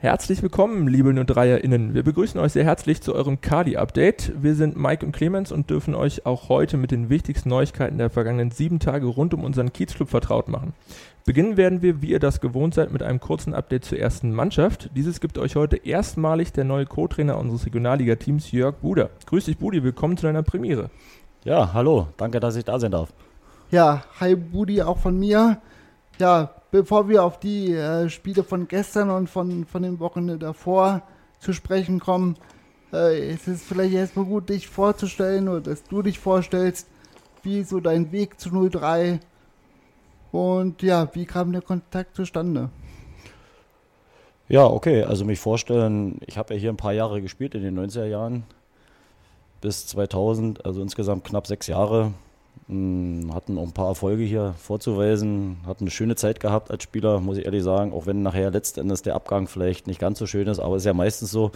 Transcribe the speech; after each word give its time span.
Herzlich 0.00 0.44
willkommen, 0.44 0.86
liebe 0.86 1.10
NU3erInnen. 1.10 1.92
Wir 1.92 2.04
begrüßen 2.04 2.38
euch 2.38 2.52
sehr 2.52 2.62
herzlich 2.62 3.00
zu 3.00 3.16
eurem 3.16 3.40
Kadi-Update. 3.40 4.32
Wir 4.40 4.54
sind 4.54 4.76
Mike 4.76 5.04
und 5.04 5.10
Clemens 5.10 5.50
und 5.50 5.70
dürfen 5.70 5.96
euch 5.96 6.24
auch 6.24 6.48
heute 6.48 6.76
mit 6.76 6.92
den 6.92 7.10
wichtigsten 7.10 7.48
Neuigkeiten 7.48 7.98
der 7.98 8.08
vergangenen 8.08 8.52
sieben 8.52 8.78
Tage 8.78 9.06
rund 9.06 9.34
um 9.34 9.42
unseren 9.42 9.72
Kiezclub 9.72 10.08
vertraut 10.08 10.46
machen. 10.46 10.72
Beginnen 11.24 11.56
werden 11.56 11.82
wir, 11.82 12.00
wie 12.00 12.10
ihr 12.10 12.20
das 12.20 12.40
gewohnt 12.40 12.74
seid, 12.74 12.92
mit 12.92 13.02
einem 13.02 13.18
kurzen 13.18 13.54
Update 13.54 13.86
zur 13.86 13.98
ersten 13.98 14.32
Mannschaft. 14.32 14.88
Dieses 14.94 15.18
gibt 15.18 15.36
euch 15.36 15.56
heute 15.56 15.78
erstmalig 15.78 16.52
der 16.52 16.62
neue 16.62 16.86
Co-Trainer 16.86 17.36
unseres 17.36 17.66
Regionalliga-Teams, 17.66 18.52
Jörg 18.52 18.76
Buder. 18.76 19.10
Grüß 19.26 19.46
dich, 19.46 19.58
Budi, 19.58 19.82
willkommen 19.82 20.16
zu 20.16 20.26
deiner 20.26 20.44
Premiere. 20.44 20.90
Ja, 21.42 21.72
hallo, 21.72 22.06
danke, 22.18 22.38
dass 22.38 22.54
ich 22.54 22.64
da 22.64 22.78
sein 22.78 22.92
darf. 22.92 23.12
Ja, 23.72 24.04
hi 24.20 24.36
Budi, 24.36 24.80
auch 24.80 24.98
von 24.98 25.18
mir. 25.18 25.60
Ja, 26.20 26.50
bevor 26.70 27.08
wir 27.08 27.24
auf 27.24 27.38
die 27.38 27.72
äh, 27.72 28.08
Spiele 28.08 28.44
von 28.44 28.68
gestern 28.68 29.10
und 29.10 29.28
von, 29.28 29.64
von 29.66 29.82
den 29.82 30.00
Wochen 30.00 30.38
davor 30.38 31.02
zu 31.38 31.52
sprechen 31.52 32.00
kommen, 32.00 32.36
äh, 32.92 33.30
es 33.30 33.48
ist 33.48 33.64
vielleicht 33.64 33.94
erstmal 33.94 34.24
gut, 34.24 34.48
dich 34.48 34.68
vorzustellen 34.68 35.48
oder 35.48 35.60
dass 35.60 35.84
du 35.84 36.02
dich 36.02 36.18
vorstellst, 36.18 36.86
wie 37.42 37.62
so 37.62 37.80
dein 37.80 38.12
Weg 38.12 38.40
zu 38.40 38.50
03 38.50 39.20
und 40.32 40.82
ja, 40.82 41.08
wie 41.14 41.24
kam 41.24 41.52
der 41.52 41.62
Kontakt 41.62 42.14
zustande? 42.14 42.70
Ja, 44.48 44.64
okay, 44.64 45.02
also 45.02 45.24
mich 45.24 45.40
vorstellen, 45.40 46.20
ich 46.26 46.38
habe 46.38 46.54
ja 46.54 46.60
hier 46.60 46.70
ein 46.70 46.76
paar 46.78 46.92
Jahre 46.92 47.20
gespielt 47.20 47.54
in 47.54 47.62
den 47.62 47.78
90er 47.78 48.06
Jahren 48.06 48.44
bis 49.60 49.86
2000, 49.86 50.64
also 50.64 50.80
insgesamt 50.80 51.24
knapp 51.24 51.46
sechs 51.46 51.66
Jahre 51.66 52.12
hatten 52.68 53.56
auch 53.56 53.62
ein 53.62 53.72
paar 53.72 53.88
Erfolge 53.88 54.24
hier 54.24 54.54
vorzuweisen, 54.58 55.56
hatten 55.66 55.84
eine 55.84 55.90
schöne 55.90 56.16
Zeit 56.16 56.38
gehabt 56.38 56.70
als 56.70 56.82
Spieler, 56.82 57.18
muss 57.18 57.38
ich 57.38 57.46
ehrlich 57.46 57.62
sagen, 57.62 57.94
auch 57.94 58.04
wenn 58.04 58.22
nachher 58.22 58.50
letztendlich 58.50 59.00
der 59.00 59.14
Abgang 59.14 59.48
vielleicht 59.48 59.86
nicht 59.86 59.98
ganz 59.98 60.18
so 60.18 60.26
schön 60.26 60.46
ist, 60.48 60.58
aber 60.58 60.76
es 60.76 60.82
ist 60.82 60.86
ja 60.86 60.92
meistens 60.92 61.30
so, 61.30 61.50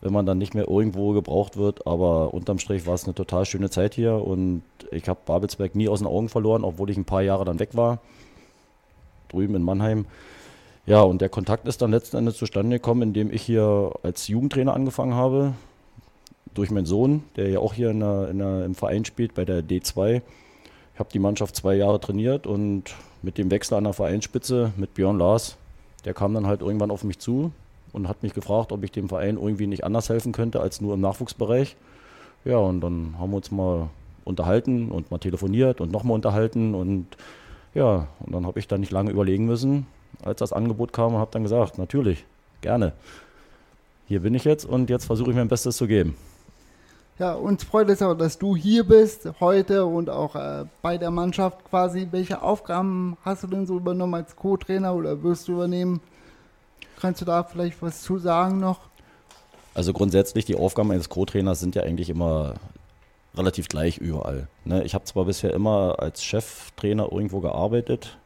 wenn 0.00 0.14
man 0.14 0.24
dann 0.24 0.38
nicht 0.38 0.54
mehr 0.54 0.66
irgendwo 0.66 1.12
gebraucht 1.12 1.58
wird, 1.58 1.86
aber 1.86 2.32
unterm 2.32 2.58
Strich 2.58 2.86
war 2.86 2.94
es 2.94 3.04
eine 3.04 3.14
total 3.14 3.44
schöne 3.44 3.68
Zeit 3.68 3.92
hier 3.94 4.14
und 4.14 4.62
ich 4.90 5.10
habe 5.10 5.20
Babelsberg 5.26 5.74
nie 5.74 5.90
aus 5.90 5.98
den 5.98 6.08
Augen 6.08 6.30
verloren, 6.30 6.64
obwohl 6.64 6.88
ich 6.88 6.96
ein 6.96 7.04
paar 7.04 7.20
Jahre 7.20 7.44
dann 7.44 7.58
weg 7.58 7.70
war, 7.74 7.98
drüben 9.28 9.54
in 9.54 9.62
Mannheim. 9.62 10.06
Ja, 10.86 11.02
und 11.02 11.20
der 11.20 11.28
Kontakt 11.28 11.68
ist 11.68 11.82
dann 11.82 11.90
letzten 11.90 12.16
Endes 12.16 12.38
zustande 12.38 12.78
gekommen, 12.78 13.02
indem 13.02 13.30
ich 13.30 13.42
hier 13.42 13.92
als 14.02 14.26
Jugendtrainer 14.26 14.72
angefangen 14.72 15.14
habe, 15.14 15.52
durch 16.54 16.70
meinen 16.70 16.86
Sohn, 16.86 17.22
der 17.36 17.48
ja 17.48 17.58
auch 17.60 17.74
hier 17.74 17.90
in 17.90 18.00
der, 18.00 18.28
in 18.30 18.38
der, 18.38 18.64
im 18.64 18.74
Verein 18.74 19.04
spielt, 19.04 19.34
bei 19.34 19.44
der 19.44 19.62
D2. 19.62 20.22
Ich 20.94 20.98
habe 20.98 21.10
die 21.12 21.18
Mannschaft 21.18 21.56
zwei 21.56 21.74
Jahre 21.74 22.00
trainiert 22.00 22.46
und 22.46 22.94
mit 23.22 23.38
dem 23.38 23.50
Wechsel 23.50 23.74
an 23.74 23.84
der 23.84 23.92
Vereinsspitze 23.92 24.72
mit 24.76 24.94
Björn 24.94 25.18
Lars, 25.18 25.56
der 26.04 26.14
kam 26.14 26.34
dann 26.34 26.46
halt 26.46 26.62
irgendwann 26.62 26.90
auf 26.90 27.04
mich 27.04 27.18
zu 27.18 27.52
und 27.92 28.08
hat 28.08 28.22
mich 28.22 28.34
gefragt, 28.34 28.72
ob 28.72 28.82
ich 28.84 28.92
dem 28.92 29.08
Verein 29.08 29.36
irgendwie 29.36 29.66
nicht 29.66 29.84
anders 29.84 30.08
helfen 30.08 30.32
könnte 30.32 30.60
als 30.60 30.80
nur 30.80 30.94
im 30.94 31.00
Nachwuchsbereich. 31.00 31.76
Ja, 32.44 32.56
und 32.56 32.80
dann 32.80 33.16
haben 33.18 33.30
wir 33.30 33.36
uns 33.36 33.50
mal 33.50 33.90
unterhalten 34.24 34.90
und 34.90 35.10
mal 35.10 35.18
telefoniert 35.18 35.80
und 35.80 35.92
nochmal 35.92 36.14
unterhalten 36.14 36.74
und 36.74 37.06
ja, 37.74 38.08
und 38.20 38.32
dann 38.32 38.46
habe 38.46 38.58
ich 38.58 38.66
da 38.66 38.78
nicht 38.78 38.92
lange 38.92 39.10
überlegen 39.10 39.46
müssen, 39.46 39.86
als 40.22 40.38
das 40.40 40.52
Angebot 40.52 40.92
kam 40.92 41.14
und 41.14 41.20
habe 41.20 41.30
dann 41.32 41.42
gesagt, 41.42 41.78
natürlich, 41.78 42.24
gerne. 42.62 42.92
Hier 44.08 44.20
bin 44.20 44.34
ich 44.34 44.44
jetzt 44.44 44.64
und 44.64 44.90
jetzt 44.90 45.04
versuche 45.04 45.30
ich 45.30 45.36
mein 45.36 45.48
Bestes 45.48 45.76
zu 45.76 45.86
geben. 45.86 46.16
Ja, 47.20 47.34
uns 47.34 47.64
freut 47.64 47.90
es 47.90 48.00
auch, 48.00 48.14
dass 48.14 48.38
du 48.38 48.56
hier 48.56 48.82
bist 48.82 49.28
heute 49.40 49.84
und 49.84 50.08
auch 50.08 50.34
äh, 50.36 50.64
bei 50.80 50.96
der 50.96 51.10
Mannschaft 51.10 51.62
quasi. 51.68 52.08
Welche 52.10 52.40
Aufgaben 52.40 53.18
hast 53.22 53.42
du 53.42 53.46
denn 53.46 53.66
so 53.66 53.76
übernommen 53.76 54.14
als 54.14 54.34
Co-Trainer 54.36 54.94
oder 54.94 55.22
wirst 55.22 55.46
du 55.46 55.52
übernehmen? 55.52 56.00
Kannst 56.98 57.20
du 57.20 57.26
da 57.26 57.44
vielleicht 57.44 57.82
was 57.82 58.00
zu 58.00 58.16
sagen 58.16 58.58
noch? 58.58 58.80
Also 59.74 59.92
grundsätzlich, 59.92 60.46
die 60.46 60.56
Aufgaben 60.56 60.92
eines 60.92 61.10
Co-Trainers 61.10 61.60
sind 61.60 61.74
ja 61.74 61.82
eigentlich 61.82 62.08
immer 62.08 62.54
relativ 63.36 63.68
gleich 63.68 63.98
überall. 63.98 64.48
Ne? 64.64 64.82
Ich 64.84 64.94
habe 64.94 65.04
zwar 65.04 65.26
bisher 65.26 65.52
immer 65.52 65.96
als 65.98 66.24
Cheftrainer 66.24 67.12
irgendwo 67.12 67.40
gearbeitet, 67.40 68.16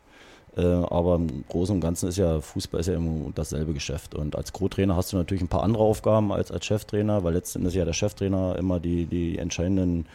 aber 0.62 1.16
im 1.16 1.44
Großen 1.48 1.74
und 1.74 1.80
Ganzen 1.80 2.08
ist 2.08 2.16
ja 2.16 2.40
Fußball 2.40 2.80
ist 2.80 2.86
ja 2.86 2.94
immer 2.94 3.30
dasselbe 3.34 3.72
Geschäft. 3.72 4.14
Und 4.14 4.36
als 4.36 4.52
Co-Trainer 4.52 4.94
hast 4.94 5.12
du 5.12 5.16
natürlich 5.16 5.42
ein 5.42 5.48
paar 5.48 5.64
andere 5.64 5.82
Aufgaben 5.82 6.32
als 6.32 6.52
als 6.52 6.64
Cheftrainer, 6.64 7.24
weil 7.24 7.34
letztendlich 7.34 7.74
ja 7.74 7.84
der 7.84 7.92
Cheftrainer 7.92 8.56
immer 8.56 8.78
die, 8.78 9.06
die 9.06 9.38
entscheidenden 9.38 10.06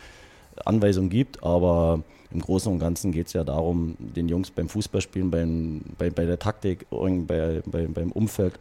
Anweisungen 0.63 1.09
gibt. 1.09 1.43
Aber 1.43 2.03
im 2.31 2.39
Großen 2.41 2.71
und 2.71 2.79
Ganzen 2.79 3.11
geht 3.11 3.27
es 3.27 3.33
ja 3.33 3.43
darum, 3.43 3.97
den 3.99 4.29
Jungs 4.29 4.51
beim 4.51 4.69
Fußballspielen, 4.69 5.29
beim, 5.29 5.81
bei, 5.97 6.09
bei 6.09 6.25
der 6.25 6.39
Taktik, 6.39 6.85
bei, 6.89 7.61
bei, 7.65 7.87
beim 7.87 8.11
Umfeld, 8.11 8.53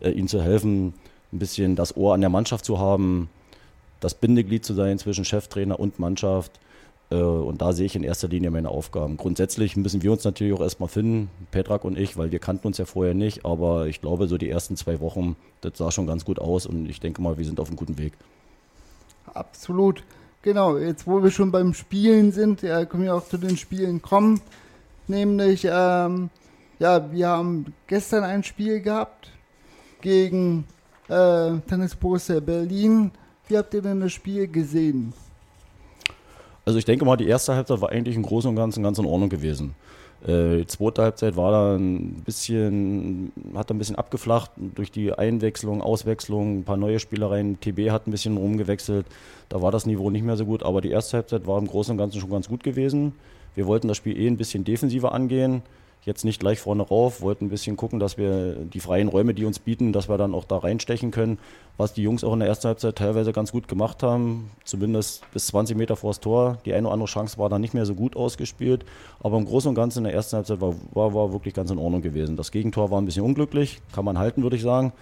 äh, 0.00 0.10
ihnen 0.10 0.28
zu 0.28 0.42
helfen, 0.42 0.94
ein 1.32 1.38
bisschen 1.38 1.76
das 1.76 1.96
Ohr 1.96 2.14
an 2.14 2.20
der 2.20 2.30
Mannschaft 2.30 2.64
zu 2.64 2.78
haben, 2.78 3.28
das 4.00 4.14
Bindeglied 4.14 4.64
zu 4.64 4.72
sein 4.72 4.98
zwischen 4.98 5.24
Cheftrainer 5.24 5.78
und 5.78 5.98
Mannschaft 5.98 6.52
äh, 6.56 6.67
und 7.16 7.62
da 7.62 7.72
sehe 7.72 7.86
ich 7.86 7.96
in 7.96 8.04
erster 8.04 8.28
Linie 8.28 8.50
meine 8.50 8.68
Aufgaben. 8.68 9.16
Grundsätzlich 9.16 9.76
müssen 9.76 10.02
wir 10.02 10.12
uns 10.12 10.24
natürlich 10.24 10.52
auch 10.52 10.60
erstmal 10.60 10.90
finden, 10.90 11.30
Petrak 11.50 11.84
und 11.84 11.98
ich, 11.98 12.18
weil 12.18 12.32
wir 12.32 12.38
kannten 12.38 12.66
uns 12.66 12.76
ja 12.76 12.84
vorher 12.84 13.14
nicht. 13.14 13.46
Aber 13.46 13.86
ich 13.86 14.02
glaube, 14.02 14.28
so 14.28 14.36
die 14.36 14.50
ersten 14.50 14.76
zwei 14.76 15.00
Wochen, 15.00 15.36
das 15.62 15.72
sah 15.76 15.90
schon 15.90 16.06
ganz 16.06 16.24
gut 16.24 16.38
aus 16.38 16.66
und 16.66 16.88
ich 16.88 17.00
denke 17.00 17.22
mal, 17.22 17.38
wir 17.38 17.46
sind 17.46 17.60
auf 17.60 17.68
einem 17.68 17.76
guten 17.76 17.96
Weg. 17.96 18.12
Absolut. 19.32 20.04
Genau, 20.42 20.76
jetzt 20.76 21.06
wo 21.06 21.22
wir 21.22 21.30
schon 21.30 21.50
beim 21.50 21.74
Spielen 21.74 22.30
sind, 22.30 22.62
ja, 22.62 22.84
können 22.84 23.04
wir 23.04 23.14
auch 23.14 23.26
zu 23.26 23.38
den 23.38 23.56
Spielen 23.56 24.02
kommen. 24.02 24.40
Nämlich, 25.06 25.64
ähm, 25.64 26.30
ja, 26.78 27.10
wir 27.10 27.28
haben 27.28 27.72
gestern 27.86 28.22
ein 28.22 28.44
Spiel 28.44 28.80
gehabt 28.80 29.32
gegen 30.00 30.64
äh, 31.08 31.58
Tennis 31.68 31.96
Borussia 31.96 32.40
Berlin. 32.40 33.10
Wie 33.48 33.56
habt 33.56 33.72
ihr 33.72 33.82
denn 33.82 34.00
das 34.00 34.12
Spiel 34.12 34.46
gesehen? 34.46 35.14
Also 36.68 36.78
ich 36.78 36.84
denke 36.84 37.06
mal, 37.06 37.16
die 37.16 37.26
erste 37.26 37.54
Halbzeit 37.54 37.80
war 37.80 37.88
eigentlich 37.88 38.14
im 38.14 38.22
Großen 38.22 38.46
und 38.46 38.54
Ganzen 38.54 38.82
ganz 38.82 38.98
in 38.98 39.06
Ordnung 39.06 39.30
gewesen. 39.30 39.74
Äh, 40.22 40.58
die 40.58 40.66
zweite 40.66 41.00
Halbzeit 41.00 41.34
war 41.34 41.50
dann 41.50 41.94
ein 42.18 42.22
bisschen, 42.26 43.32
hat 43.54 43.70
ein 43.70 43.78
bisschen 43.78 43.96
abgeflacht 43.96 44.50
durch 44.74 44.92
die 44.92 45.14
Einwechslung, 45.14 45.80
Auswechslung, 45.80 46.58
ein 46.58 46.64
paar 46.64 46.76
neue 46.76 46.98
Spielereien. 46.98 47.58
TB 47.58 47.88
hat 47.90 48.06
ein 48.06 48.10
bisschen 48.10 48.36
rumgewechselt. 48.36 49.06
Da 49.48 49.62
war 49.62 49.72
das 49.72 49.86
Niveau 49.86 50.10
nicht 50.10 50.26
mehr 50.26 50.36
so 50.36 50.44
gut, 50.44 50.62
aber 50.62 50.82
die 50.82 50.90
erste 50.90 51.16
Halbzeit 51.16 51.46
war 51.46 51.58
im 51.58 51.68
Großen 51.68 51.92
und 51.92 51.96
Ganzen 51.96 52.20
schon 52.20 52.28
ganz 52.28 52.50
gut 52.50 52.62
gewesen. 52.62 53.14
Wir 53.54 53.66
wollten 53.66 53.88
das 53.88 53.96
Spiel 53.96 54.20
eh 54.20 54.26
ein 54.26 54.36
bisschen 54.36 54.64
defensiver 54.64 55.12
angehen 55.12 55.62
jetzt 56.04 56.24
nicht 56.24 56.40
gleich 56.40 56.60
vorne 56.60 56.82
rauf, 56.82 57.20
wollten 57.20 57.46
ein 57.46 57.48
bisschen 57.50 57.76
gucken, 57.76 57.98
dass 57.98 58.16
wir 58.16 58.54
die 58.54 58.80
freien 58.80 59.08
Räume, 59.08 59.34
die 59.34 59.44
uns 59.44 59.58
bieten, 59.58 59.92
dass 59.92 60.08
wir 60.08 60.18
dann 60.18 60.34
auch 60.34 60.44
da 60.44 60.58
reinstechen 60.58 61.10
können, 61.10 61.38
was 61.76 61.92
die 61.92 62.02
Jungs 62.02 62.24
auch 62.24 62.32
in 62.32 62.40
der 62.40 62.48
ersten 62.48 62.68
Halbzeit 62.68 62.96
teilweise 62.96 63.32
ganz 63.32 63.52
gut 63.52 63.68
gemacht 63.68 64.02
haben, 64.02 64.50
zumindest 64.64 65.30
bis 65.32 65.46
20 65.48 65.76
Meter 65.76 65.96
vor 65.96 66.10
das 66.10 66.20
Tor. 66.20 66.58
Die 66.64 66.72
eine 66.72 66.86
oder 66.86 66.94
andere 66.94 67.08
Chance 67.08 67.38
war 67.38 67.48
dann 67.48 67.60
nicht 67.60 67.74
mehr 67.74 67.86
so 67.86 67.94
gut 67.94 68.16
ausgespielt, 68.16 68.84
aber 69.20 69.36
im 69.36 69.44
Großen 69.44 69.68
und 69.68 69.74
Ganzen 69.74 69.98
in 69.98 70.04
der 70.04 70.14
ersten 70.14 70.36
Halbzeit 70.36 70.60
war, 70.60 70.74
war, 70.92 71.14
war 71.14 71.32
wirklich 71.32 71.54
ganz 71.54 71.70
in 71.70 71.78
Ordnung 71.78 72.02
gewesen. 72.02 72.36
Das 72.36 72.50
Gegentor 72.50 72.90
war 72.90 73.00
ein 73.00 73.04
bisschen 73.04 73.24
unglücklich, 73.24 73.80
kann 73.92 74.04
man 74.04 74.18
halten, 74.18 74.42
würde 74.42 74.56
ich 74.56 74.62
sagen, 74.62 74.92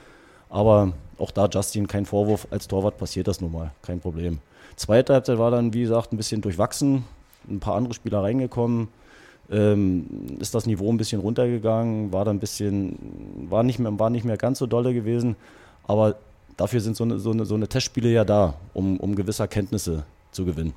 aber 0.50 0.92
auch 1.18 1.30
da 1.30 1.46
Justin 1.46 1.86
kein 1.86 2.04
Vorwurf, 2.04 2.48
als 2.50 2.68
Torwart 2.68 2.98
passiert 2.98 3.28
das 3.28 3.40
nun 3.40 3.52
mal, 3.52 3.72
kein 3.82 4.00
Problem. 4.00 4.38
Zweite 4.76 5.14
Halbzeit 5.14 5.38
war 5.38 5.50
dann, 5.50 5.72
wie 5.72 5.82
gesagt, 5.82 6.12
ein 6.12 6.18
bisschen 6.18 6.42
durchwachsen, 6.42 7.04
ein 7.48 7.60
paar 7.60 7.74
andere 7.74 7.94
Spieler 7.94 8.22
reingekommen, 8.22 8.88
ähm, 9.50 10.06
ist 10.40 10.54
das 10.54 10.66
Niveau 10.66 10.90
ein 10.90 10.96
bisschen 10.96 11.20
runtergegangen, 11.20 12.12
war 12.12 12.24
dann 12.24 12.36
ein 12.36 12.40
bisschen, 12.40 13.46
war 13.48 13.62
nicht 13.62 13.78
mehr, 13.78 13.98
war 13.98 14.10
nicht 14.10 14.24
mehr 14.24 14.36
ganz 14.36 14.58
so 14.58 14.66
dolle 14.66 14.92
gewesen, 14.92 15.36
aber 15.86 16.16
dafür 16.56 16.80
sind 16.80 16.96
so 16.96 17.04
eine, 17.04 17.18
so 17.18 17.30
eine, 17.30 17.44
so 17.44 17.54
eine 17.54 17.68
Testspiele 17.68 18.08
ja 18.08 18.24
da, 18.24 18.54
um, 18.74 18.98
um 18.98 19.14
gewisse 19.14 19.42
Erkenntnisse 19.42 20.04
zu 20.32 20.44
gewinnen. 20.44 20.74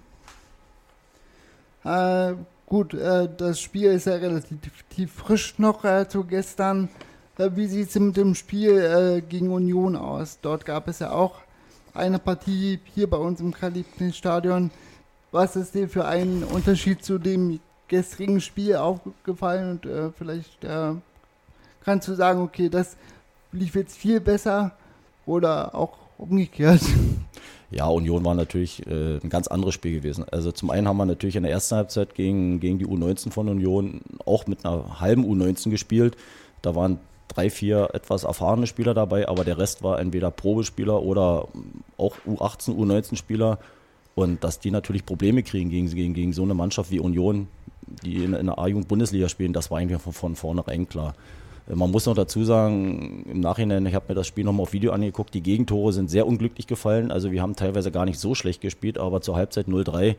Äh, 1.83 2.33
gut, 2.65 2.93
äh, 2.93 3.27
das 3.37 3.59
Spiel 3.59 3.91
ist 3.91 4.05
ja 4.05 4.15
relativ 4.15 5.11
frisch 5.13 5.57
noch 5.57 5.83
äh, 5.85 6.07
zu 6.07 6.23
gestern. 6.23 6.89
Äh, 7.37 7.49
wie 7.55 7.67
sieht 7.67 7.89
es 7.89 7.99
mit 7.99 8.17
dem 8.17 8.35
Spiel 8.35 8.77
äh, 8.77 9.21
gegen 9.21 9.51
Union 9.51 9.95
aus? 9.95 10.39
Dort 10.41 10.65
gab 10.65 10.87
es 10.87 10.99
ja 10.99 11.11
auch 11.11 11.35
eine 11.93 12.19
Partie 12.19 12.79
hier 12.93 13.09
bei 13.09 13.17
uns 13.17 13.39
im 13.39 13.53
Kalibrin-Stadion. 13.53 14.71
Was 15.31 15.55
ist 15.55 15.73
dir 15.73 15.87
für 15.87 16.05
einen 16.05 16.43
Unterschied 16.43 17.03
zu 17.03 17.17
dem 17.17 17.59
gestrigen 17.89 18.39
Spiel 18.39 18.77
aufgefallen 18.77 19.71
und 19.71 19.85
äh, 19.85 20.11
vielleicht 20.11 20.63
äh, 20.63 20.93
kannst 21.83 22.07
du 22.07 22.13
sagen, 22.15 22.41
okay, 22.41 22.69
das 22.69 22.95
lief 23.51 23.75
jetzt 23.75 23.97
viel 23.97 24.19
besser 24.21 24.71
oder 25.25 25.75
auch 25.75 25.97
umgekehrt. 26.17 26.81
Ja, 27.71 27.85
Union 27.85 28.25
war 28.25 28.33
natürlich 28.33 28.83
äh, 28.87 29.19
ein 29.23 29.29
ganz 29.29 29.47
anderes 29.47 29.75
Spiel 29.75 29.93
gewesen. 29.93 30.25
Also 30.31 30.51
zum 30.51 30.71
einen 30.71 30.87
haben 30.87 30.97
wir 30.97 31.05
natürlich 31.05 31.35
in 31.35 31.43
der 31.43 31.51
ersten 31.51 31.75
Halbzeit 31.75 32.15
gegen, 32.15 32.59
gegen 32.59 32.79
die 32.79 32.87
U19 32.87 33.31
von 33.31 33.47
Union 33.47 34.01
auch 34.25 34.47
mit 34.47 34.65
einer 34.65 34.99
halben 34.99 35.23
U19 35.23 35.69
gespielt. 35.69 36.17
Da 36.63 36.73
waren 36.73 36.99
drei, 37.27 37.51
vier 37.51 37.89
etwas 37.93 38.23
erfahrene 38.23 38.65
Spieler 38.65 38.95
dabei, 38.95 39.27
aber 39.27 39.45
der 39.45 39.59
Rest 39.59 39.83
war 39.83 39.99
entweder 39.99 40.31
Probespieler 40.31 41.03
oder 41.03 41.47
auch 41.97 42.15
U18, 42.27 42.75
U19-Spieler. 42.75 43.59
Und 44.19 44.43
dass 44.43 44.59
die 44.59 44.69
natürlich 44.69 45.05
Probleme 45.05 45.43
kriegen 45.43 45.69
gegen, 45.69 45.89
gegen, 45.89 46.13
gegen 46.13 46.33
so 46.33 46.43
eine 46.43 46.53
Mannschaft 46.53 46.91
wie 46.91 46.99
Union, 46.99 47.47
die 48.03 48.23
in, 48.23 48.33
in 48.33 48.47
der 48.47 48.59
A-Jugend-Bundesliga 48.59 49.29
spielen, 49.29 49.53
das 49.53 49.71
war 49.71 49.79
eigentlich 49.79 50.01
von, 50.01 50.11
von 50.11 50.35
vornherein 50.35 50.89
klar. 50.89 51.13
Man 51.73 51.91
muss 51.91 52.05
noch 52.05 52.15
dazu 52.15 52.43
sagen, 52.43 53.25
im 53.29 53.39
Nachhinein, 53.39 53.85
ich 53.85 53.93
habe 53.93 54.05
mir 54.09 54.15
das 54.15 54.27
Spiel 54.27 54.43
nochmal 54.43 54.63
auf 54.63 54.73
Video 54.73 54.91
angeguckt, 54.91 55.33
die 55.33 55.41
Gegentore 55.41 55.93
sind 55.93 56.09
sehr 56.09 56.27
unglücklich 56.27 56.67
gefallen. 56.67 57.11
Also 57.11 57.31
wir 57.31 57.41
haben 57.41 57.55
teilweise 57.55 57.91
gar 57.91 58.05
nicht 58.05 58.19
so 58.19 58.35
schlecht 58.35 58.59
gespielt, 58.59 58.97
aber 58.97 59.21
zur 59.21 59.37
Halbzeit 59.37 59.67
0-3, 59.67 60.15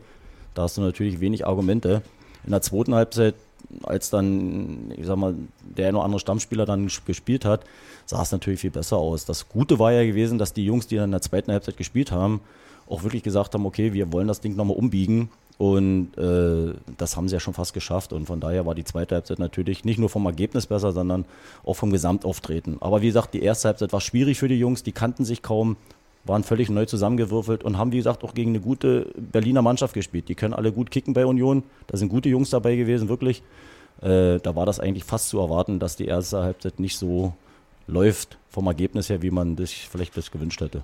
da 0.53 0.63
hast 0.63 0.77
du 0.77 0.81
natürlich 0.81 1.19
wenig 1.19 1.45
Argumente. 1.45 2.01
In 2.43 2.51
der 2.51 2.61
zweiten 2.61 2.95
Halbzeit, 2.95 3.35
als 3.83 4.09
dann, 4.09 4.93
ich 4.97 5.05
sag 5.05 5.17
mal, 5.17 5.35
der 5.77 5.89
eine 5.89 5.97
oder 5.97 6.05
andere 6.05 6.19
Stammspieler 6.19 6.65
dann 6.65 6.89
gespielt 7.05 7.45
hat, 7.45 7.65
sah 8.05 8.23
es 8.23 8.31
natürlich 8.31 8.61
viel 8.61 8.71
besser 8.71 8.97
aus. 8.97 9.25
Das 9.25 9.47
Gute 9.47 9.77
war 9.77 9.91
ja 9.91 10.03
gewesen, 10.05 10.39
dass 10.39 10.53
die 10.53 10.65
Jungs, 10.65 10.87
die 10.87 10.95
dann 10.95 11.05
in 11.05 11.11
der 11.11 11.21
zweiten 11.21 11.51
Halbzeit 11.51 11.77
gespielt 11.77 12.11
haben, 12.11 12.41
auch 12.91 13.03
wirklich 13.03 13.23
gesagt 13.23 13.53
haben, 13.53 13.65
okay, 13.65 13.93
wir 13.93 14.11
wollen 14.11 14.27
das 14.27 14.41
Ding 14.41 14.55
nochmal 14.55 14.77
umbiegen 14.77 15.29
und 15.61 16.17
äh, 16.17 16.73
das 16.97 17.15
haben 17.15 17.27
sie 17.27 17.35
ja 17.35 17.39
schon 17.39 17.53
fast 17.53 17.75
geschafft. 17.75 18.13
Und 18.13 18.25
von 18.25 18.39
daher 18.39 18.65
war 18.65 18.73
die 18.73 18.83
zweite 18.83 19.13
Halbzeit 19.13 19.37
natürlich 19.37 19.85
nicht 19.85 19.99
nur 19.99 20.09
vom 20.09 20.25
Ergebnis 20.25 20.65
besser, 20.65 20.91
sondern 20.91 21.25
auch 21.63 21.75
vom 21.75 21.91
Gesamtauftreten. 21.91 22.77
Aber 22.81 23.03
wie 23.03 23.05
gesagt, 23.05 23.35
die 23.35 23.43
erste 23.43 23.67
Halbzeit 23.67 23.93
war 23.93 24.01
schwierig 24.01 24.39
für 24.39 24.47
die 24.47 24.57
Jungs. 24.57 24.81
Die 24.81 24.91
kannten 24.91 25.23
sich 25.23 25.43
kaum, 25.43 25.77
waren 26.23 26.43
völlig 26.43 26.71
neu 26.71 26.85
zusammengewürfelt 26.85 27.63
und 27.63 27.77
haben, 27.77 27.91
wie 27.91 27.97
gesagt, 27.97 28.23
auch 28.23 28.33
gegen 28.33 28.49
eine 28.51 28.59
gute 28.59 29.13
Berliner 29.15 29.61
Mannschaft 29.61 29.93
gespielt. 29.93 30.29
Die 30.29 30.35
können 30.35 30.55
alle 30.55 30.71
gut 30.71 30.89
kicken 30.89 31.13
bei 31.13 31.27
Union. 31.27 31.61
Da 31.85 31.97
sind 31.97 32.09
gute 32.09 32.29
Jungs 32.29 32.49
dabei 32.49 32.75
gewesen, 32.75 33.07
wirklich. 33.07 33.43
Äh, 34.01 34.39
da 34.39 34.55
war 34.55 34.65
das 34.65 34.79
eigentlich 34.79 35.03
fast 35.03 35.29
zu 35.29 35.37
erwarten, 35.37 35.77
dass 35.77 35.95
die 35.95 36.05
erste 36.05 36.41
Halbzeit 36.41 36.79
nicht 36.79 36.97
so 36.97 37.33
läuft 37.85 38.39
vom 38.49 38.65
Ergebnis 38.65 39.09
her, 39.09 39.21
wie 39.21 39.29
man 39.29 39.57
sich 39.57 39.87
vielleicht 39.91 40.17
das 40.17 40.31
gewünscht 40.31 40.59
hätte. 40.59 40.81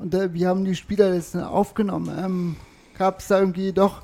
Und 0.00 0.14
äh, 0.14 0.32
wie 0.34 0.46
haben 0.46 0.64
die 0.64 0.74
Spieler 0.74 1.14
das 1.14 1.36
aufgenommen? 1.36 2.10
Ähm 2.18 2.56
gab 3.00 3.20
es 3.20 3.28
da 3.28 3.40
irgendwie 3.40 3.72
doch, 3.72 4.02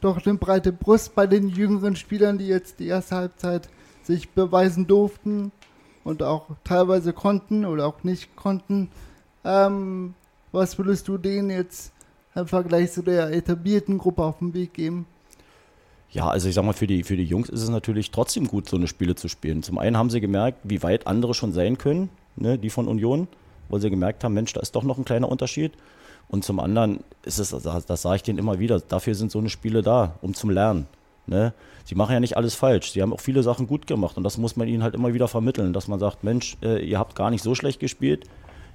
doch 0.00 0.24
eine 0.24 0.38
breite 0.38 0.70
Brust 0.70 1.16
bei 1.16 1.26
den 1.26 1.48
jüngeren 1.48 1.96
Spielern, 1.96 2.38
die 2.38 2.46
jetzt 2.46 2.78
die 2.78 2.86
erste 2.86 3.16
Halbzeit 3.16 3.68
sich 4.04 4.28
beweisen 4.30 4.86
durften 4.86 5.50
und 6.04 6.22
auch 6.22 6.46
teilweise 6.62 7.12
konnten 7.12 7.64
oder 7.64 7.86
auch 7.86 8.04
nicht 8.04 8.36
konnten. 8.36 8.88
Ähm, 9.44 10.14
was 10.52 10.78
würdest 10.78 11.08
du 11.08 11.18
denen 11.18 11.50
jetzt 11.50 11.92
im 12.36 12.46
Vergleich 12.46 12.92
zu 12.92 13.02
der 13.02 13.32
etablierten 13.32 13.98
Gruppe 13.98 14.22
auf 14.22 14.38
den 14.38 14.54
Weg 14.54 14.74
geben? 14.74 15.06
Ja, 16.10 16.28
also 16.28 16.48
ich 16.48 16.54
sag 16.54 16.64
mal, 16.64 16.72
für 16.72 16.86
die, 16.86 17.02
für 17.02 17.16
die 17.16 17.24
Jungs 17.24 17.48
ist 17.48 17.62
es 17.62 17.68
natürlich 17.68 18.12
trotzdem 18.12 18.46
gut, 18.46 18.68
so 18.68 18.76
eine 18.76 18.86
Spiele 18.86 19.16
zu 19.16 19.26
spielen. 19.26 19.64
Zum 19.64 19.76
einen 19.76 19.96
haben 19.96 20.10
sie 20.10 20.20
gemerkt, 20.20 20.60
wie 20.62 20.84
weit 20.84 21.08
andere 21.08 21.34
schon 21.34 21.52
sein 21.52 21.78
können, 21.78 22.10
ne, 22.36 22.58
die 22.58 22.70
von 22.70 22.86
Union, 22.86 23.26
weil 23.68 23.80
sie 23.80 23.90
gemerkt 23.90 24.24
haben, 24.24 24.34
Mensch, 24.34 24.52
da 24.52 24.60
ist 24.60 24.74
doch 24.76 24.82
noch 24.82 24.98
ein 24.98 25.04
kleiner 25.04 25.28
Unterschied. 25.28 25.72
Und 26.28 26.44
zum 26.44 26.58
anderen 26.58 27.00
ist 27.24 27.38
es, 27.38 27.50
das 27.50 28.02
sage 28.02 28.16
ich 28.16 28.22
denen 28.22 28.38
immer 28.38 28.58
wieder, 28.58 28.80
dafür 28.80 29.14
sind 29.14 29.30
so 29.30 29.38
eine 29.38 29.48
Spiele 29.48 29.82
da, 29.82 30.14
um 30.22 30.34
zum 30.34 30.50
Lernen. 30.50 30.86
Ne? 31.26 31.52
Sie 31.84 31.94
machen 31.94 32.12
ja 32.12 32.20
nicht 32.20 32.36
alles 32.36 32.54
falsch. 32.54 32.92
Sie 32.92 33.02
haben 33.02 33.12
auch 33.12 33.20
viele 33.20 33.42
Sachen 33.42 33.66
gut 33.66 33.86
gemacht 33.86 34.16
und 34.16 34.24
das 34.24 34.38
muss 34.38 34.56
man 34.56 34.68
ihnen 34.68 34.82
halt 34.82 34.94
immer 34.94 35.14
wieder 35.14 35.28
vermitteln, 35.28 35.72
dass 35.72 35.88
man 35.88 35.98
sagt, 35.98 36.24
Mensch, 36.24 36.56
äh, 36.62 36.84
ihr 36.84 36.98
habt 36.98 37.14
gar 37.14 37.30
nicht 37.30 37.42
so 37.42 37.54
schlecht 37.54 37.80
gespielt. 37.80 38.24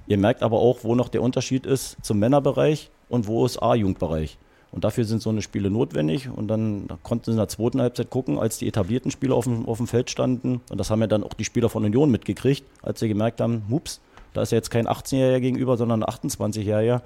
Ihr 0.06 0.18
merkt 0.18 0.42
aber 0.42 0.58
auch, 0.58 0.78
wo 0.82 0.94
noch 0.94 1.08
der 1.08 1.22
Unterschied 1.22 1.66
ist 1.66 1.96
zum 2.02 2.18
Männerbereich 2.18 2.90
und 3.08 3.26
wo 3.26 3.44
ist 3.46 3.62
A-Jugendbereich. 3.62 4.38
Und 4.72 4.84
dafür 4.84 5.04
sind 5.04 5.20
so 5.20 5.30
eine 5.30 5.42
Spiele 5.42 5.70
notwendig. 5.70 6.30
Und 6.34 6.48
dann 6.48 6.88
konnten 7.02 7.26
sie 7.26 7.30
in 7.32 7.36
der 7.36 7.48
zweiten 7.48 7.80
Halbzeit 7.80 8.08
gucken, 8.08 8.38
als 8.38 8.58
die 8.58 8.66
etablierten 8.66 9.10
Spieler 9.10 9.34
auf 9.34 9.44
dem, 9.44 9.66
auf 9.68 9.76
dem 9.76 9.86
Feld 9.86 10.10
standen. 10.10 10.62
Und 10.70 10.78
das 10.78 10.90
haben 10.90 11.00
ja 11.02 11.06
dann 11.06 11.22
auch 11.22 11.34
die 11.34 11.44
Spieler 11.44 11.68
von 11.68 11.84
Union 11.84 12.10
mitgekriegt, 12.10 12.64
als 12.82 13.00
sie 13.00 13.08
gemerkt 13.08 13.42
haben, 13.42 13.64
hups, 13.70 14.00
da 14.34 14.42
ist 14.42 14.52
jetzt 14.52 14.70
kein 14.70 14.86
18-Jähriger 14.86 15.40
gegenüber, 15.40 15.76
sondern 15.76 16.02
ein 16.02 16.08
28-Jähriger 16.08 17.02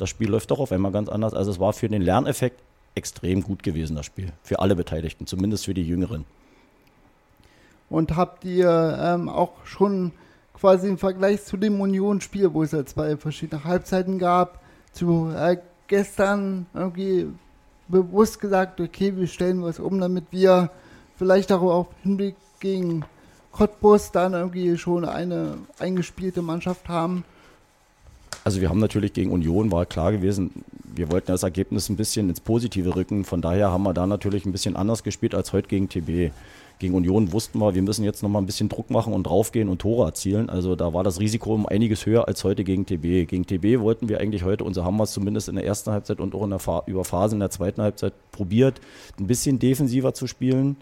das 0.00 0.08
Spiel 0.08 0.30
läuft 0.30 0.50
doch 0.50 0.60
auf 0.60 0.72
einmal 0.72 0.92
ganz 0.92 1.08
anders. 1.08 1.34
Also 1.34 1.50
es 1.50 1.60
war 1.60 1.72
für 1.72 1.88
den 1.88 2.00
Lerneffekt 2.00 2.62
extrem 2.94 3.42
gut 3.42 3.62
gewesen, 3.62 3.96
das 3.96 4.06
Spiel. 4.06 4.32
Für 4.42 4.60
alle 4.60 4.74
Beteiligten, 4.74 5.26
zumindest 5.26 5.66
für 5.66 5.74
die 5.74 5.86
Jüngeren. 5.86 6.24
Und 7.90 8.16
habt 8.16 8.44
ihr 8.44 8.98
ähm, 9.00 9.28
auch 9.28 9.52
schon 9.64 10.12
quasi 10.54 10.88
im 10.88 10.96
Vergleich 10.96 11.44
zu 11.44 11.56
dem 11.56 11.80
Union-Spiel, 11.80 12.54
wo 12.54 12.62
es 12.62 12.72
ja 12.72 12.84
zwei 12.86 13.16
verschiedene 13.16 13.64
Halbzeiten 13.64 14.18
gab, 14.18 14.60
zu 14.92 15.32
äh, 15.36 15.58
gestern 15.86 16.66
irgendwie 16.72 17.26
bewusst 17.88 18.40
gesagt, 18.40 18.80
okay, 18.80 19.16
wir 19.16 19.26
stellen 19.26 19.62
was 19.62 19.80
um, 19.80 20.00
damit 20.00 20.24
wir 20.30 20.70
vielleicht 21.16 21.52
auch 21.52 21.62
auf 21.62 21.86
Hinblick 22.02 22.36
gegen 22.60 23.04
Cottbus 23.52 24.12
dann 24.12 24.32
irgendwie 24.32 24.76
schon 24.78 25.04
eine 25.04 25.58
eingespielte 25.78 26.42
Mannschaft 26.42 26.88
haben? 26.88 27.24
Also 28.44 28.60
wir 28.60 28.70
haben 28.70 28.80
natürlich 28.80 29.12
gegen 29.12 29.32
Union, 29.32 29.70
war 29.70 29.84
klar 29.84 30.12
gewesen, 30.12 30.64
wir 30.94 31.10
wollten 31.10 31.28
das 31.28 31.42
Ergebnis 31.42 31.88
ein 31.88 31.96
bisschen 31.96 32.28
ins 32.28 32.40
Positive 32.40 32.96
rücken. 32.96 33.24
Von 33.24 33.42
daher 33.42 33.70
haben 33.70 33.82
wir 33.82 33.92
da 33.92 34.06
natürlich 34.06 34.46
ein 34.46 34.52
bisschen 34.52 34.76
anders 34.76 35.02
gespielt 35.02 35.34
als 35.34 35.52
heute 35.52 35.68
gegen 35.68 35.88
TB. 35.88 36.32
Gegen 36.78 36.94
Union 36.94 37.32
wussten 37.32 37.58
wir, 37.58 37.74
wir 37.74 37.82
müssen 37.82 38.04
jetzt 38.04 38.22
nochmal 38.22 38.40
ein 38.40 38.46
bisschen 38.46 38.70
Druck 38.70 38.88
machen 38.88 39.12
und 39.12 39.24
draufgehen 39.24 39.68
und 39.68 39.82
Tore 39.82 40.06
erzielen. 40.06 40.48
Also 40.48 40.76
da 40.76 40.94
war 40.94 41.04
das 41.04 41.20
Risiko 41.20 41.52
um 41.52 41.66
einiges 41.66 42.06
höher 42.06 42.26
als 42.26 42.42
heute 42.42 42.64
gegen 42.64 42.86
TB. 42.86 43.28
Gegen 43.28 43.46
TB 43.46 43.80
wollten 43.80 44.08
wir 44.08 44.18
eigentlich 44.18 44.44
heute, 44.44 44.64
unser 44.64 44.84
haben 44.84 44.96
wir 44.96 45.04
es 45.04 45.12
zumindest 45.12 45.50
in 45.50 45.56
der 45.56 45.66
ersten 45.66 45.90
Halbzeit 45.90 46.20
und 46.20 46.34
auch 46.34 46.42
in 46.44 46.50
der 46.50 46.58
Fa 46.58 46.82
über 46.86 47.04
Phasen 47.04 47.36
in 47.36 47.40
der 47.40 47.50
zweiten 47.50 47.82
Halbzeit 47.82 48.14
probiert, 48.32 48.80
ein 49.18 49.26
bisschen 49.26 49.58
defensiver 49.58 50.14
zu 50.14 50.26
spielen, 50.26 50.76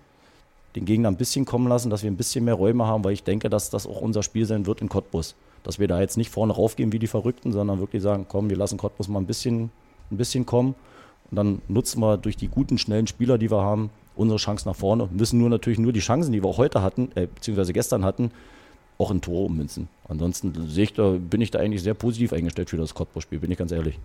den 0.76 0.84
Gegner 0.84 1.08
ein 1.08 1.16
bisschen 1.16 1.44
kommen 1.44 1.68
lassen, 1.68 1.90
dass 1.90 2.02
wir 2.02 2.10
ein 2.10 2.16
bisschen 2.16 2.44
mehr 2.44 2.54
Räume 2.54 2.86
haben, 2.86 3.04
weil 3.04 3.12
ich 3.12 3.24
denke, 3.24 3.48
dass 3.48 3.70
das 3.70 3.86
auch 3.86 4.00
unser 4.00 4.22
Spiel 4.22 4.46
sein 4.46 4.66
wird 4.66 4.80
in 4.80 4.88
Cottbus 4.88 5.34
dass 5.62 5.78
wir 5.78 5.88
da 5.88 6.00
jetzt 6.00 6.16
nicht 6.16 6.30
vorne 6.30 6.52
raufgehen 6.52 6.92
wie 6.92 6.98
die 6.98 7.06
Verrückten, 7.06 7.52
sondern 7.52 7.78
wirklich 7.78 8.02
sagen, 8.02 8.26
komm, 8.28 8.50
wir 8.50 8.56
lassen 8.56 8.78
Cottbus 8.78 9.08
mal 9.08 9.18
ein 9.18 9.26
bisschen, 9.26 9.70
ein 10.10 10.16
bisschen 10.16 10.46
kommen 10.46 10.74
und 11.30 11.36
dann 11.36 11.62
nutzen 11.68 12.00
wir 12.00 12.16
durch 12.16 12.36
die 12.36 12.48
guten, 12.48 12.78
schnellen 12.78 13.06
Spieler, 13.06 13.38
die 13.38 13.50
wir 13.50 13.62
haben, 13.62 13.90
unsere 14.16 14.38
Chance 14.38 14.66
nach 14.66 14.76
vorne. 14.76 15.08
Müssen 15.12 15.38
nur 15.38 15.50
natürlich 15.50 15.78
nur 15.78 15.92
die 15.92 16.00
Chancen, 16.00 16.32
die 16.32 16.42
wir 16.42 16.48
auch 16.48 16.58
heute 16.58 16.82
hatten, 16.82 17.10
äh, 17.14 17.26
beziehungsweise 17.26 17.72
gestern 17.72 18.04
hatten, 18.04 18.30
auch 18.96 19.10
in 19.10 19.20
Tore 19.20 19.44
ummünzen. 19.44 19.88
Ansonsten 20.08 20.54
ich 20.74 20.94
da, 20.94 21.10
bin 21.18 21.40
ich 21.40 21.50
da 21.50 21.58
eigentlich 21.58 21.82
sehr 21.82 21.94
positiv 21.94 22.32
eingestellt 22.32 22.70
für 22.70 22.76
das 22.76 22.94
Cottbus-Spiel, 22.94 23.38
bin 23.38 23.50
ich 23.50 23.58
ganz 23.58 23.70
ehrlich. 23.70 23.98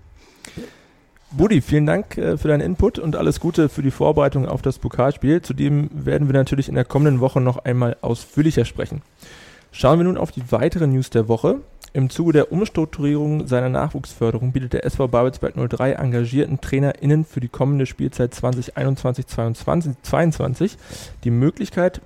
Budi, 1.35 1.61
vielen 1.61 1.87
Dank 1.87 2.15
äh, 2.19 2.37
für 2.37 2.47
deinen 2.47 2.61
Input 2.61 2.99
und 2.99 3.15
alles 3.15 3.39
Gute 3.39 3.67
für 3.67 3.81
die 3.81 3.89
Vorbereitung 3.89 4.47
auf 4.47 4.61
das 4.61 4.77
Pokalspiel. 4.77 5.41
Zudem 5.41 5.89
werden 5.91 6.27
wir 6.27 6.33
natürlich 6.33 6.69
in 6.69 6.75
der 6.75 6.85
kommenden 6.85 7.21
Woche 7.21 7.41
noch 7.41 7.57
einmal 7.57 7.97
ausführlicher 8.01 8.65
sprechen. 8.65 9.01
Schauen 9.71 9.97
wir 9.97 10.03
nun 10.03 10.17
auf 10.17 10.31
die 10.31 10.51
weiteren 10.51 10.93
News 10.93 11.09
der 11.09 11.27
Woche. 11.27 11.61
Im 11.91 12.11
Zuge 12.11 12.33
der 12.33 12.51
Umstrukturierung 12.51 13.47
seiner 13.47 13.69
Nachwuchsförderung 13.69 14.51
bietet 14.51 14.73
der 14.73 14.85
SV 14.85 15.07
Babelsberg 15.07 15.55
03 15.55 15.93
engagierten 15.93 16.61
TrainerInnen 16.61 17.25
für 17.25 17.39
die 17.39 17.47
kommende 17.47 17.87
Spielzeit 17.87 18.33
2021-2022 18.33 20.77
die 21.23 21.31
Möglichkeit, 21.31 22.01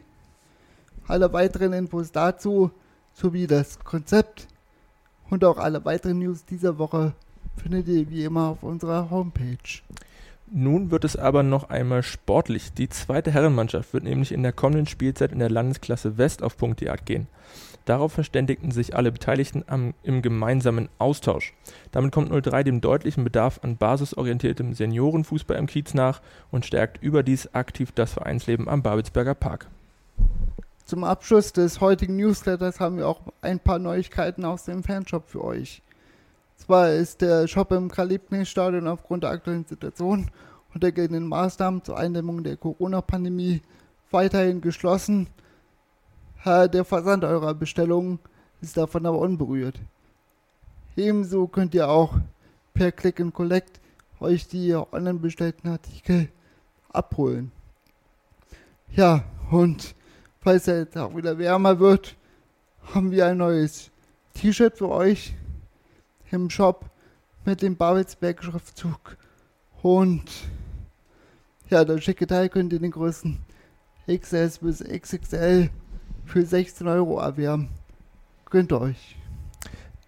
Alle 1.07 1.33
weiteren 1.33 1.73
Infos 1.73 2.11
dazu 2.11 2.71
sowie 3.13 3.47
das 3.47 3.79
Konzept 3.79 4.47
und 5.29 5.45
auch 5.45 5.57
alle 5.57 5.83
weiteren 5.85 6.19
News 6.19 6.43
dieser 6.45 6.77
Woche 6.77 7.13
findet 7.57 7.87
ihr 7.87 8.07
wie 8.09 8.23
immer 8.23 8.49
auf 8.49 8.63
unserer 8.63 9.09
Homepage. 9.09 9.57
Nun 10.51 10.91
wird 10.91 11.03
es 11.03 11.15
aber 11.15 11.41
noch 11.41 11.69
einmal 11.69 12.03
sportlich. 12.03 12.73
Die 12.73 12.89
zweite 12.89 13.31
Herrenmannschaft 13.31 13.93
wird 13.93 14.03
nämlich 14.03 14.31
in 14.31 14.43
der 14.43 14.53
kommenden 14.53 14.85
Spielzeit 14.85 15.31
in 15.31 15.39
der 15.39 15.49
Landesklasse 15.49 16.17
West 16.17 16.43
auf 16.43 16.57
Punktjagd 16.57 17.05
gehen. 17.05 17.27
Darauf 17.85 18.13
verständigten 18.13 18.71
sich 18.71 18.95
alle 18.95 19.11
Beteiligten 19.11 19.63
am, 19.67 19.93
im 20.03 20.21
gemeinsamen 20.21 20.87
Austausch. 20.99 21.53
Damit 21.91 22.13
kommt 22.13 22.31
03 22.31 22.63
dem 22.63 22.79
deutlichen 22.79 23.23
Bedarf 23.23 23.59
an 23.61 23.75
basisorientiertem 23.75 24.73
Seniorenfußball 24.73 25.57
im 25.57 25.67
Kiez 25.67 25.93
nach 25.93 26.21
und 26.49 26.65
stärkt 26.65 27.03
überdies 27.03 27.53
aktiv 27.53 27.91
das 27.91 28.13
Vereinsleben 28.13 28.69
am 28.69 28.83
Babelsberger 28.83 29.35
Park. 29.35 29.67
Zum 30.85 31.03
Abschluss 31.03 31.51
des 31.51 31.81
heutigen 31.81 32.15
Newsletters 32.15 32.79
haben 32.79 32.97
wir 32.97 33.07
auch 33.07 33.21
ein 33.41 33.59
paar 33.59 33.79
Neuigkeiten 33.79 34.45
aus 34.45 34.65
dem 34.65 34.83
Fanshop 34.83 35.27
für 35.29 35.43
euch. 35.43 35.81
Zwar 36.55 36.91
ist 36.91 37.21
der 37.21 37.47
Shop 37.47 37.71
im 37.71 37.89
Karl-Liebknecht-Stadion 37.89 38.87
aufgrund 38.87 39.23
der 39.23 39.31
aktuellen 39.31 39.65
Situation 39.65 40.29
und 40.73 40.83
der 40.83 40.91
geltenden 40.91 41.27
Maßnahmen 41.27 41.83
zur 41.83 41.97
Eindämmung 41.97 42.43
der 42.43 42.57
Corona-Pandemie 42.57 43.61
weiterhin 44.11 44.61
geschlossen. 44.61 45.27
Der 46.45 46.83
Versand 46.85 47.23
eurer 47.23 47.53
Bestellungen 47.53 48.19
ist 48.61 48.77
davon 48.77 49.05
aber 49.05 49.19
unberührt. 49.19 49.79
Ebenso 50.95 51.47
könnt 51.47 51.73
ihr 51.73 51.89
auch 51.89 52.15
per 52.73 52.91
Click 52.91 53.19
and 53.19 53.33
Collect 53.33 53.79
euch 54.19 54.47
die 54.47 54.73
online 54.73 55.19
bestellten 55.19 55.67
Artikel 55.69 56.29
abholen. 56.91 57.51
Ja, 58.95 59.23
und 59.51 59.95
falls 60.39 60.67
es 60.67 60.77
jetzt 60.85 60.97
auch 60.97 61.15
wieder 61.15 61.37
wärmer 61.37 61.79
wird, 61.79 62.15
haben 62.93 63.11
wir 63.11 63.25
ein 63.25 63.37
neues 63.37 63.89
T-Shirt 64.33 64.77
für 64.77 64.89
euch 64.89 65.33
im 66.33 66.49
Shop 66.49 66.85
mit 67.45 67.61
dem 67.61 67.75
Babelsberg-Schriftzug. 67.75 69.17
Und 69.81 70.23
ja, 71.69 71.85
das 71.85 72.03
schicke 72.03 72.27
Teil 72.27 72.49
könnt 72.49 72.73
ihr 72.73 72.79
den 72.79 72.91
Größen 72.91 73.39
XS 74.07 74.59
bis 74.59 74.83
XXL 74.83 75.69
für 76.25 76.45
16 76.45 76.87
Euro 76.87 77.19
erwerben. 77.19 77.69
Gönnt 78.49 78.73
euch. 78.73 79.15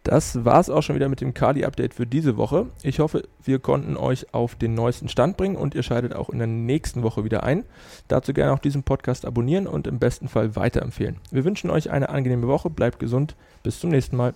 Das 0.04 0.46
war 0.46 0.60
es 0.60 0.70
auch 0.70 0.84
schon 0.84 0.96
wieder 0.96 1.10
mit 1.10 1.20
dem 1.20 1.34
Kali-Update 1.34 1.96
für 1.96 2.06
diese 2.06 2.38
Woche. 2.38 2.68
Ich 2.84 3.00
hoffe, 3.00 3.24
wir 3.44 3.58
konnten 3.58 3.98
euch 3.98 4.36
auf 4.36 4.54
den 4.54 4.76
neuesten 4.76 5.10
Stand 5.10 5.36
bringen 5.36 5.56
und 5.56 5.74
ihr 5.74 5.82
schaltet 5.82 6.14
auch 6.14 6.30
in 6.30 6.38
der 6.38 6.48
nächsten 6.48 7.02
Woche 7.02 7.24
wieder 7.24 7.44
ein. 7.44 7.64
Dazu 8.08 8.32
gerne 8.32 8.54
auch 8.54 8.60
diesen 8.60 8.84
Podcast 8.84 9.26
abonnieren 9.26 9.66
und 9.66 9.88
im 9.88 9.98
besten 9.98 10.28
Fall 10.28 10.56
weiterempfehlen. 10.56 11.18
Wir 11.32 11.44
wünschen 11.44 11.72
euch 11.72 11.90
eine 11.90 12.10
angenehme 12.10 12.48
Woche, 12.48 12.70
bleibt 12.70 13.00
gesund, 13.00 13.36
bis 13.64 13.80
zum 13.80 13.90
nächsten 13.90 14.16
Mal. 14.16 14.36